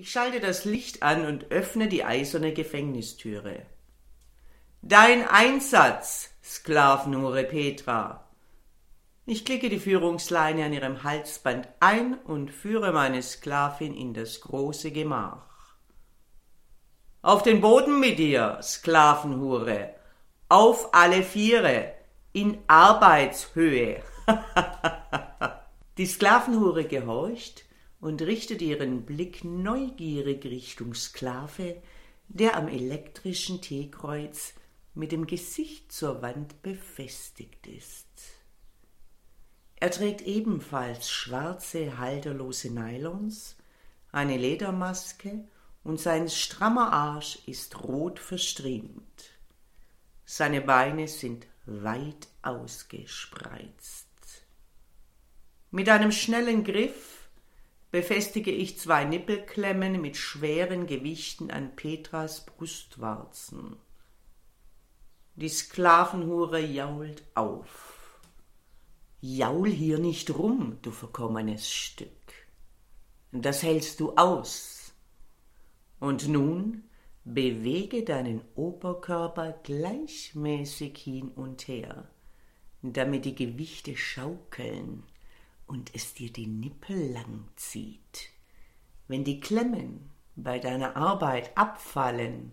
Ich 0.00 0.12
schalte 0.12 0.40
das 0.40 0.64
Licht 0.64 1.02
an 1.02 1.26
und 1.26 1.50
öffne 1.50 1.86
die 1.86 2.04
eiserne 2.04 2.54
Gefängnistüre. 2.54 3.66
Dein 4.80 5.28
Einsatz, 5.28 6.30
Sklavenhure 6.42 7.44
Petra. 7.44 8.26
Ich 9.26 9.44
klicke 9.44 9.68
die 9.68 9.78
Führungsleine 9.78 10.64
an 10.64 10.72
ihrem 10.72 11.02
Halsband 11.04 11.68
ein 11.80 12.14
und 12.14 12.50
führe 12.50 12.92
meine 12.92 13.22
Sklavin 13.22 13.94
in 13.94 14.14
das 14.14 14.40
große 14.40 14.90
Gemach. 14.90 15.74
Auf 17.20 17.42
den 17.42 17.60
Boden 17.60 18.00
mit 18.00 18.18
dir, 18.18 18.58
Sklavenhure. 18.62 19.96
Auf 20.48 20.94
alle 20.94 21.22
Viere. 21.22 21.92
In 22.32 22.56
Arbeitshöhe. 22.68 24.02
die 25.98 26.06
Sklavenhure 26.06 26.84
gehorcht 26.86 27.66
und 28.00 28.22
richtet 28.22 28.62
ihren 28.62 29.04
Blick 29.04 29.44
neugierig 29.44 30.44
Richtung 30.44 30.94
Sklave, 30.94 31.82
der 32.28 32.56
am 32.56 32.68
elektrischen 32.68 33.60
T-Kreuz 33.60 34.54
mit 34.94 35.12
dem 35.12 35.26
Gesicht 35.26 35.92
zur 35.92 36.22
Wand 36.22 36.62
befestigt 36.62 37.66
ist. 37.66 38.06
Er 39.76 39.90
trägt 39.90 40.22
ebenfalls 40.22 41.10
schwarze, 41.10 41.98
halterlose 41.98 42.70
Nylons, 42.70 43.56
eine 44.12 44.36
Ledermaske 44.36 45.44
und 45.84 46.00
sein 46.00 46.28
strammer 46.28 46.92
Arsch 46.92 47.38
ist 47.46 47.82
rot 47.82 48.18
verstriemt. 48.18 49.30
Seine 50.24 50.60
Beine 50.60 51.08
sind 51.08 51.46
weit 51.66 52.28
ausgespreizt. 52.42 54.06
Mit 55.70 55.88
einem 55.88 56.12
schnellen 56.12 56.64
Griff 56.64 57.19
befestige 57.90 58.52
ich 58.52 58.78
zwei 58.78 59.04
Nippelklemmen 59.04 60.00
mit 60.00 60.16
schweren 60.16 60.86
Gewichten 60.86 61.50
an 61.50 61.74
Petras 61.74 62.46
Brustwarzen. 62.46 63.76
Die 65.34 65.48
Sklavenhure 65.48 66.60
jault 66.60 67.24
auf. 67.34 68.20
Jaul 69.20 69.70
hier 69.70 69.98
nicht 69.98 70.30
rum, 70.30 70.78
du 70.82 70.90
verkommenes 70.90 71.68
Stück. 71.68 72.08
Das 73.32 73.62
hältst 73.62 74.00
du 74.00 74.14
aus. 74.16 74.92
Und 75.98 76.28
nun 76.28 76.84
bewege 77.24 78.04
deinen 78.04 78.42
Oberkörper 78.54 79.52
gleichmäßig 79.62 80.96
hin 80.96 81.28
und 81.28 81.68
her, 81.68 82.08
damit 82.82 83.24
die 83.24 83.34
Gewichte 83.34 83.96
schaukeln 83.96 85.04
und 85.70 85.94
es 85.94 86.14
dir 86.14 86.32
die 86.32 86.48
Nippel 86.48 87.12
lang 87.12 87.44
zieht. 87.54 88.30
Wenn 89.06 89.22
die 89.22 89.38
Klemmen 89.38 90.10
bei 90.34 90.58
deiner 90.58 90.96
Arbeit 90.96 91.56
abfallen, 91.56 92.50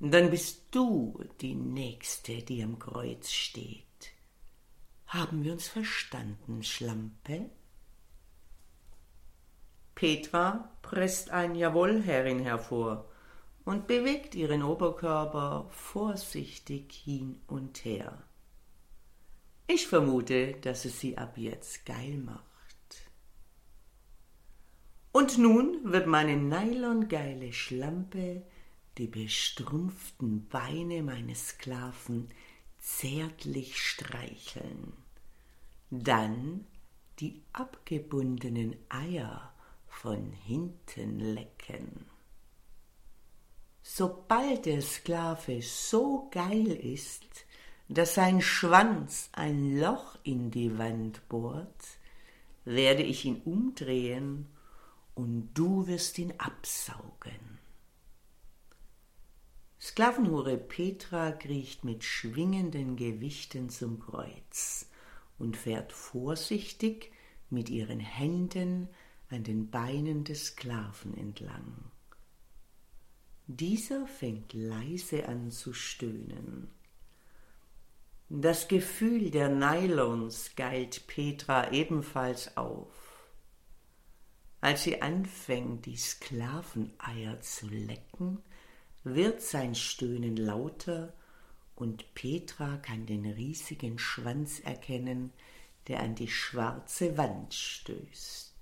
dann 0.00 0.30
bist 0.30 0.64
du 0.72 1.24
die 1.40 1.54
Nächste, 1.54 2.42
die 2.42 2.64
am 2.64 2.80
Kreuz 2.80 3.30
steht. 3.30 3.84
Haben 5.06 5.44
wir 5.44 5.52
uns 5.52 5.68
verstanden, 5.68 6.64
Schlampe? 6.64 7.48
Petra 9.94 10.72
presst 10.82 11.30
ein 11.30 11.54
Jawohl, 11.54 12.02
Herrin, 12.02 12.40
hervor 12.40 13.08
und 13.64 13.86
bewegt 13.86 14.34
ihren 14.34 14.64
Oberkörper 14.64 15.68
vorsichtig 15.70 16.92
hin 16.92 17.40
und 17.46 17.84
her. 17.84 18.20
Ich 19.66 19.86
vermute, 19.88 20.52
dass 20.60 20.84
es 20.84 21.00
sie 21.00 21.18
ab 21.18 21.36
jetzt 21.36 21.84
geil 21.86 22.16
macht. 22.18 22.44
Und 25.12 25.38
nun 25.38 25.80
wird 25.92 26.06
meine 26.06 26.36
nylongeile 26.36 27.52
Schlampe 27.52 28.42
die 28.98 29.06
bestrumpften 29.06 30.48
Beine 30.48 31.02
meines 31.02 31.48
Sklaven 31.48 32.30
zärtlich 32.78 33.78
streicheln, 33.78 34.92
dann 35.90 36.66
die 37.18 37.42
abgebundenen 37.52 38.76
Eier 38.88 39.52
von 39.88 40.32
hinten 40.32 41.18
lecken. 41.18 42.06
Sobald 43.82 44.66
der 44.66 44.82
Sklave 44.82 45.62
so 45.62 46.28
geil 46.30 46.66
ist, 46.66 47.45
dass 47.88 48.14
sein 48.14 48.40
Schwanz 48.40 49.28
ein 49.32 49.78
Loch 49.78 50.18
in 50.22 50.50
die 50.50 50.76
Wand 50.78 51.28
bohrt, 51.28 51.98
werde 52.64 53.02
ich 53.02 53.24
ihn 53.24 53.40
umdrehen 53.44 54.46
und 55.14 55.50
du 55.54 55.86
wirst 55.86 56.18
ihn 56.18 56.34
absaugen. 56.38 57.58
Sklavenhure 59.80 60.56
Petra 60.56 61.30
kriecht 61.30 61.84
mit 61.84 62.02
schwingenden 62.02 62.96
Gewichten 62.96 63.68
zum 63.70 64.00
Kreuz 64.00 64.90
und 65.38 65.56
fährt 65.56 65.92
vorsichtig 65.92 67.12
mit 67.50 67.68
ihren 67.68 68.00
Händen 68.00 68.88
an 69.30 69.44
den 69.44 69.70
Beinen 69.70 70.24
des 70.24 70.46
Sklaven 70.46 71.16
entlang. 71.16 71.90
Dieser 73.46 74.06
fängt 74.08 74.54
leise 74.54 75.28
an 75.28 75.52
zu 75.52 75.72
stöhnen. 75.72 76.68
Das 78.28 78.66
Gefühl 78.66 79.30
der 79.30 79.48
Nylons 79.48 80.50
geilt 80.56 81.06
Petra 81.06 81.70
ebenfalls 81.70 82.56
auf. 82.56 82.88
Als 84.60 84.82
sie 84.82 85.00
anfängt, 85.00 85.86
die 85.86 85.96
Sklaveneier 85.96 87.40
zu 87.40 87.68
lecken, 87.68 88.42
wird 89.04 89.42
sein 89.42 89.76
Stöhnen 89.76 90.36
lauter 90.36 91.12
und 91.76 92.14
Petra 92.14 92.78
kann 92.78 93.06
den 93.06 93.26
riesigen 93.26 93.96
Schwanz 94.00 94.58
erkennen, 94.58 95.32
der 95.86 96.00
an 96.00 96.16
die 96.16 96.26
schwarze 96.26 97.16
Wand 97.16 97.54
stößt. 97.54 98.54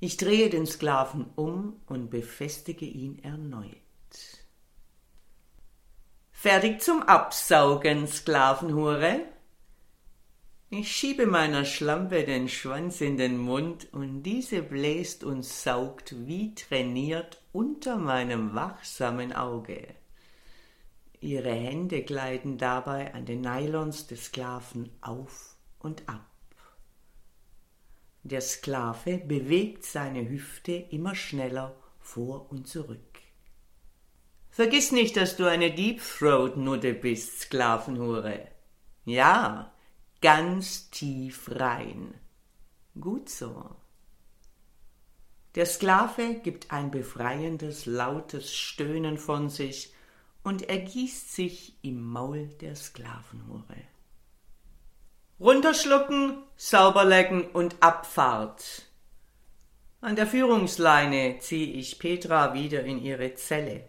Ich 0.00 0.18
drehe 0.18 0.50
den 0.50 0.66
Sklaven 0.66 1.30
um 1.34 1.80
und 1.86 2.10
befestige 2.10 2.84
ihn 2.84 3.20
erneut. 3.20 3.78
Fertig 6.44 6.82
zum 6.82 7.02
Absaugen, 7.04 8.06
Sklavenhure? 8.06 9.22
Ich 10.68 10.94
schiebe 10.94 11.26
meiner 11.26 11.64
Schlampe 11.64 12.24
den 12.24 12.50
Schwanz 12.50 13.00
in 13.00 13.16
den 13.16 13.38
Mund 13.38 13.88
und 13.94 14.24
diese 14.24 14.60
bläst 14.60 15.24
und 15.24 15.42
saugt 15.42 16.14
wie 16.26 16.54
trainiert 16.54 17.40
unter 17.52 17.96
meinem 17.96 18.54
wachsamen 18.54 19.32
Auge. 19.32 19.86
Ihre 21.18 21.50
Hände 21.50 22.02
gleiten 22.02 22.58
dabei 22.58 23.14
an 23.14 23.24
den 23.24 23.40
Nylons 23.40 24.06
des 24.06 24.26
Sklaven 24.26 24.90
auf 25.00 25.56
und 25.78 26.06
ab. 26.10 26.28
Der 28.22 28.42
Sklave 28.42 29.16
bewegt 29.16 29.84
seine 29.84 30.28
Hüfte 30.28 30.72
immer 30.72 31.14
schneller 31.14 31.74
vor 32.00 32.50
und 32.50 32.68
zurück. 32.68 33.13
Vergiss 34.54 34.92
nicht, 34.92 35.16
dass 35.16 35.34
du 35.34 35.46
eine 35.50 35.72
Deep 35.72 36.00
Throat 36.00 36.56
Nutte 36.56 36.94
bist, 36.94 37.40
Sklavenhure. 37.40 38.46
Ja, 39.04 39.72
ganz 40.22 40.90
tief 40.90 41.50
rein. 41.50 42.14
Gut 43.00 43.28
so. 43.28 43.74
Der 45.56 45.66
Sklave 45.66 46.34
gibt 46.34 46.70
ein 46.70 46.92
befreiendes, 46.92 47.86
lautes 47.86 48.54
Stöhnen 48.54 49.18
von 49.18 49.48
sich 49.48 49.92
und 50.44 50.68
ergießt 50.68 51.34
sich 51.34 51.76
im 51.82 52.04
Maul 52.04 52.46
der 52.60 52.76
Sklavenhure. 52.76 53.82
Runterschlucken, 55.40 56.44
sauberlecken 56.54 57.48
und 57.48 57.74
Abfahrt. 57.80 58.86
An 60.00 60.14
der 60.14 60.28
Führungsleine 60.28 61.40
ziehe 61.40 61.72
ich 61.72 61.98
Petra 61.98 62.54
wieder 62.54 62.84
in 62.84 63.02
ihre 63.02 63.34
Zelle. 63.34 63.88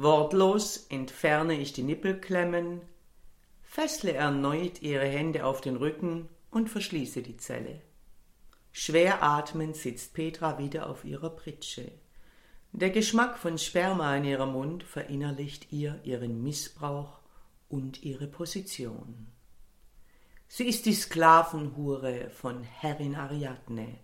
Wortlos 0.00 0.86
entferne 0.90 1.58
ich 1.58 1.72
die 1.72 1.82
Nippelklemmen, 1.82 2.82
fessle 3.62 4.12
erneut 4.12 4.80
ihre 4.80 5.06
Hände 5.06 5.44
auf 5.44 5.60
den 5.60 5.74
Rücken 5.74 6.28
und 6.52 6.70
verschließe 6.70 7.20
die 7.20 7.36
Zelle. 7.36 7.82
Schwer 8.70 9.24
atmend 9.24 9.74
sitzt 9.74 10.14
Petra 10.14 10.56
wieder 10.58 10.88
auf 10.88 11.04
ihrer 11.04 11.30
Pritsche. 11.30 11.90
Der 12.70 12.90
Geschmack 12.90 13.38
von 13.38 13.58
Sperma 13.58 14.16
in 14.16 14.24
ihrem 14.24 14.52
Mund 14.52 14.84
verinnerlicht 14.84 15.72
ihr 15.72 15.98
ihren 16.04 16.44
Missbrauch 16.44 17.18
und 17.68 18.04
ihre 18.04 18.28
Position. 18.28 19.26
Sie 20.46 20.68
ist 20.68 20.86
die 20.86 20.94
Sklavenhure 20.94 22.30
von 22.30 22.62
Herrin 22.62 23.16
Ariadne, 23.16 23.98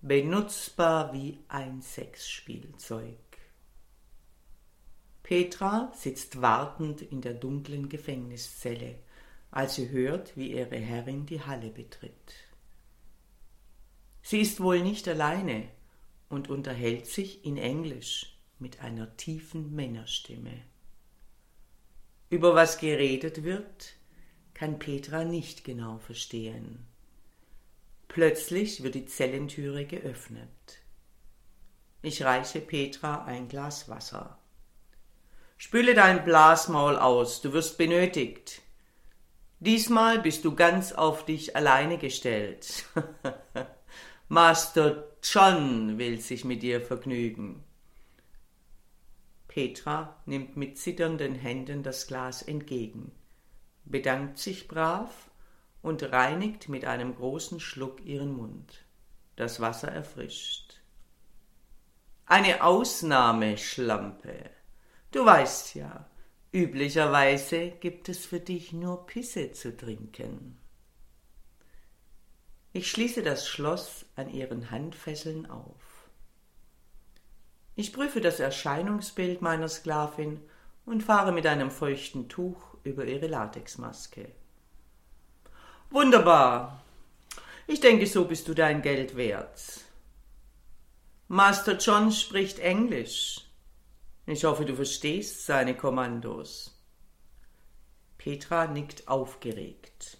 benutzbar 0.00 1.12
wie 1.12 1.38
ein 1.46 1.80
Sexspielzeug. 1.80 3.31
Petra 5.32 5.90
sitzt 5.96 6.42
wartend 6.42 7.00
in 7.00 7.22
der 7.22 7.32
dunklen 7.32 7.88
Gefängniszelle, 7.88 8.96
als 9.50 9.76
sie 9.76 9.88
hört, 9.88 10.36
wie 10.36 10.52
ihre 10.52 10.76
Herrin 10.76 11.24
die 11.24 11.40
Halle 11.40 11.70
betritt. 11.70 12.34
Sie 14.20 14.42
ist 14.42 14.60
wohl 14.60 14.82
nicht 14.82 15.08
alleine, 15.08 15.70
und 16.28 16.50
unterhält 16.50 17.06
sich 17.06 17.46
in 17.46 17.56
Englisch 17.56 18.36
mit 18.58 18.82
einer 18.82 19.16
tiefen 19.16 19.74
Männerstimme. 19.74 20.52
Über 22.28 22.54
was 22.54 22.76
geredet 22.76 23.42
wird, 23.42 23.94
kann 24.52 24.78
Petra 24.78 25.24
nicht 25.24 25.64
genau 25.64 25.96
verstehen. 25.96 26.84
Plötzlich 28.06 28.82
wird 28.82 28.96
die 28.96 29.06
Zellentüre 29.06 29.86
geöffnet. 29.86 30.82
Ich 32.02 32.22
reiche 32.22 32.60
Petra 32.60 33.24
ein 33.24 33.48
Glas 33.48 33.88
Wasser. 33.88 34.38
Spüle 35.64 35.94
dein 35.94 36.24
Blasmaul 36.24 36.96
aus, 36.96 37.40
du 37.40 37.52
wirst 37.52 37.78
benötigt. 37.78 38.62
Diesmal 39.60 40.18
bist 40.18 40.44
du 40.44 40.56
ganz 40.56 40.92
auf 40.92 41.24
dich 41.24 41.54
alleine 41.54 41.98
gestellt. 41.98 42.84
Master 44.28 45.04
John 45.22 45.98
will 45.98 46.20
sich 46.20 46.44
mit 46.44 46.64
dir 46.64 46.80
vergnügen. 46.80 47.62
Petra 49.46 50.16
nimmt 50.26 50.56
mit 50.56 50.78
zitternden 50.78 51.36
Händen 51.36 51.84
das 51.84 52.08
Glas 52.08 52.42
entgegen, 52.42 53.12
bedankt 53.84 54.38
sich 54.38 54.66
brav 54.66 55.30
und 55.80 56.02
reinigt 56.02 56.68
mit 56.70 56.86
einem 56.86 57.14
großen 57.14 57.60
Schluck 57.60 58.04
ihren 58.04 58.32
Mund. 58.32 58.84
Das 59.36 59.60
Wasser 59.60 59.92
erfrischt. 59.92 60.80
Eine 62.26 62.64
Ausnahme, 62.64 63.56
Schlampe. 63.58 64.50
Du 65.12 65.26
weißt 65.26 65.74
ja, 65.74 66.06
üblicherweise 66.52 67.70
gibt 67.70 68.08
es 68.08 68.24
für 68.24 68.40
dich 68.40 68.72
nur 68.72 69.06
Pisse 69.06 69.52
zu 69.52 69.76
trinken. 69.76 70.58
Ich 72.72 72.90
schließe 72.90 73.22
das 73.22 73.46
Schloss 73.46 74.06
an 74.16 74.30
ihren 74.30 74.70
Handfesseln 74.70 75.48
auf. 75.50 76.08
Ich 77.74 77.92
prüfe 77.92 78.22
das 78.22 78.40
Erscheinungsbild 78.40 79.42
meiner 79.42 79.68
Sklavin 79.68 80.40
und 80.86 81.02
fahre 81.02 81.32
mit 81.32 81.46
einem 81.46 81.70
feuchten 81.70 82.30
Tuch 82.30 82.74
über 82.82 83.04
ihre 83.04 83.26
Latexmaske. 83.26 84.32
Wunderbar. 85.90 86.82
Ich 87.66 87.80
denke, 87.80 88.06
so 88.06 88.24
bist 88.24 88.48
du 88.48 88.54
dein 88.54 88.80
Geld 88.80 89.14
wert. 89.16 89.82
Master 91.28 91.76
John 91.76 92.10
spricht 92.10 92.58
Englisch. 92.58 93.51
Ich 94.26 94.44
hoffe, 94.44 94.64
du 94.64 94.76
verstehst 94.76 95.46
seine 95.46 95.76
Kommandos. 95.76 96.80
Petra 98.18 98.66
nickt 98.66 99.08
aufgeregt. 99.08 100.18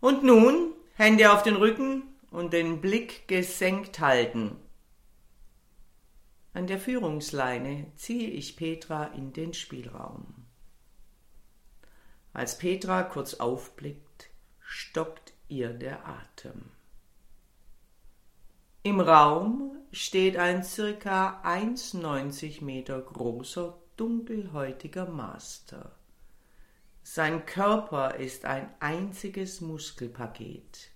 Und 0.00 0.22
nun 0.22 0.74
Hände 0.94 1.32
auf 1.32 1.42
den 1.42 1.56
Rücken 1.56 2.02
und 2.30 2.52
den 2.52 2.80
Blick 2.80 3.26
gesenkt 3.26 4.00
halten. 4.00 4.56
An 6.52 6.66
der 6.66 6.78
Führungsleine 6.78 7.90
ziehe 7.96 8.28
ich 8.28 8.56
Petra 8.56 9.04
in 9.04 9.32
den 9.32 9.54
Spielraum. 9.54 10.46
Als 12.32 12.58
Petra 12.58 13.04
kurz 13.04 13.34
aufblickt, 13.34 14.30
stockt 14.60 15.32
ihr 15.48 15.72
der 15.72 16.06
Atem. 16.06 16.70
Im 18.82 18.98
Raum 18.98 19.76
steht 19.92 20.38
ein 20.38 20.64
circa 20.64 21.42
1,90 21.44 22.64
Meter 22.64 22.98
großer, 23.02 23.76
dunkelhäutiger 23.96 25.06
Master. 25.06 25.92
Sein 27.02 27.44
Körper 27.44 28.14
ist 28.14 28.46
ein 28.46 28.70
einziges 28.80 29.60
Muskelpaket. 29.60 30.90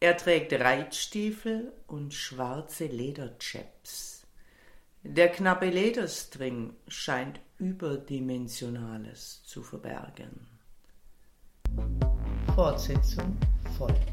Er 0.00 0.18
trägt 0.18 0.52
Reitstiefel 0.52 1.72
und 1.86 2.12
schwarze 2.12 2.86
Lederchaps. 2.86 4.26
Der 5.02 5.30
knappe 5.30 5.70
Lederstring 5.70 6.74
scheint 6.88 7.40
Überdimensionales 7.56 9.42
zu 9.44 9.62
verbergen. 9.62 10.46
Fortsetzung 12.54 13.38
folgt. 13.78 14.12